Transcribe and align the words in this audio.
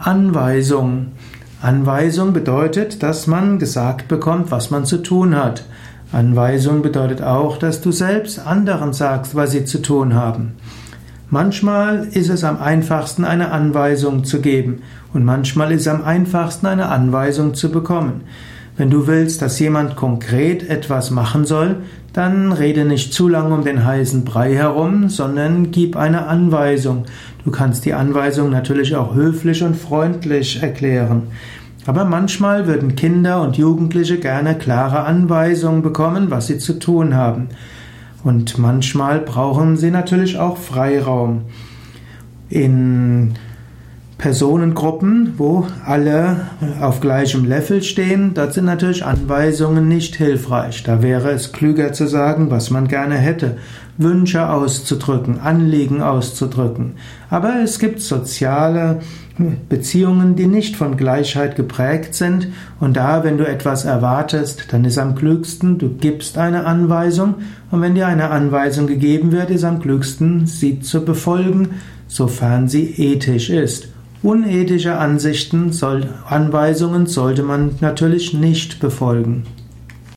Anweisung. 0.00 1.12
Anweisung 1.62 2.32
bedeutet, 2.32 3.02
dass 3.02 3.26
man 3.26 3.58
gesagt 3.58 4.08
bekommt, 4.08 4.50
was 4.50 4.70
man 4.70 4.84
zu 4.84 4.98
tun 4.98 5.36
hat. 5.36 5.64
Anweisung 6.12 6.82
bedeutet 6.82 7.22
auch, 7.22 7.56
dass 7.58 7.80
du 7.80 7.90
selbst 7.90 8.38
anderen 8.38 8.92
sagst, 8.92 9.34
was 9.34 9.52
sie 9.52 9.64
zu 9.64 9.80
tun 9.80 10.14
haben. 10.14 10.56
Manchmal 11.30 12.06
ist 12.12 12.28
es 12.28 12.44
am 12.44 12.60
einfachsten, 12.60 13.24
eine 13.24 13.50
Anweisung 13.50 14.24
zu 14.24 14.40
geben 14.40 14.82
und 15.12 15.24
manchmal 15.24 15.72
ist 15.72 15.82
es 15.82 15.88
am 15.88 16.04
einfachsten, 16.04 16.66
eine 16.66 16.88
Anweisung 16.88 17.54
zu 17.54 17.70
bekommen. 17.70 18.22
Wenn 18.76 18.90
du 18.90 19.06
willst, 19.06 19.40
dass 19.40 19.60
jemand 19.60 19.94
konkret 19.94 20.68
etwas 20.68 21.12
machen 21.12 21.44
soll, 21.44 21.76
dann 22.12 22.52
rede 22.52 22.84
nicht 22.84 23.12
zu 23.12 23.28
lange 23.28 23.54
um 23.54 23.64
den 23.64 23.84
heißen 23.84 24.24
Brei 24.24 24.54
herum, 24.54 25.08
sondern 25.08 25.70
gib 25.70 25.96
eine 25.96 26.26
Anweisung. 26.26 27.04
Du 27.44 27.50
kannst 27.50 27.84
die 27.84 27.94
Anweisung 27.94 28.50
natürlich 28.50 28.96
auch 28.96 29.14
höflich 29.14 29.62
und 29.62 29.76
freundlich 29.76 30.62
erklären. 30.62 31.24
Aber 31.86 32.04
manchmal 32.04 32.66
würden 32.66 32.96
Kinder 32.96 33.42
und 33.42 33.56
Jugendliche 33.56 34.18
gerne 34.18 34.56
klare 34.56 35.04
Anweisungen 35.04 35.82
bekommen, 35.82 36.30
was 36.30 36.46
sie 36.46 36.58
zu 36.58 36.78
tun 36.78 37.14
haben. 37.14 37.48
Und 38.24 38.58
manchmal 38.58 39.20
brauchen 39.20 39.76
sie 39.76 39.90
natürlich 39.90 40.38
auch 40.38 40.56
Freiraum. 40.56 41.42
In 42.48 43.34
Personengruppen, 44.24 45.34
wo 45.36 45.66
alle 45.84 46.46
auf 46.80 47.02
gleichem 47.02 47.44
Level 47.44 47.82
stehen, 47.82 48.32
dort 48.32 48.54
sind 48.54 48.64
natürlich 48.64 49.04
Anweisungen 49.04 49.86
nicht 49.86 50.16
hilfreich. 50.16 50.82
Da 50.82 51.02
wäre 51.02 51.32
es 51.32 51.52
klüger 51.52 51.92
zu 51.92 52.06
sagen, 52.06 52.50
was 52.50 52.70
man 52.70 52.88
gerne 52.88 53.16
hätte, 53.16 53.58
Wünsche 53.98 54.48
auszudrücken, 54.48 55.40
Anliegen 55.40 56.00
auszudrücken. 56.00 56.94
Aber 57.28 57.56
es 57.62 57.78
gibt 57.78 58.00
soziale 58.00 59.00
Beziehungen, 59.68 60.36
die 60.36 60.46
nicht 60.46 60.76
von 60.76 60.96
Gleichheit 60.96 61.54
geprägt 61.54 62.14
sind. 62.14 62.48
Und 62.80 62.96
da, 62.96 63.24
wenn 63.24 63.36
du 63.36 63.46
etwas 63.46 63.84
erwartest, 63.84 64.72
dann 64.72 64.86
ist 64.86 64.96
am 64.96 65.16
klügsten, 65.16 65.76
du 65.76 65.90
gibst 65.90 66.38
eine 66.38 66.64
Anweisung. 66.64 67.34
Und 67.70 67.82
wenn 67.82 67.94
dir 67.94 68.06
eine 68.06 68.30
Anweisung 68.30 68.86
gegeben 68.86 69.32
wird, 69.32 69.50
ist 69.50 69.64
am 69.64 69.80
klügsten, 69.80 70.46
sie 70.46 70.80
zu 70.80 71.04
befolgen, 71.04 71.72
sofern 72.08 72.68
sie 72.68 72.86
ethisch 72.96 73.50
ist. 73.50 73.88
Unethische 74.24 74.96
Ansichten, 74.96 75.70
Anweisungen 76.26 77.04
sollte 77.04 77.42
man 77.42 77.72
natürlich 77.82 78.32
nicht 78.32 78.80
befolgen. 78.80 79.44